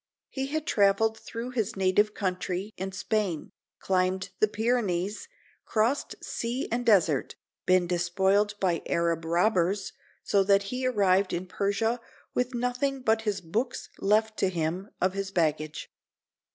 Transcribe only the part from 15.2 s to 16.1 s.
baggage.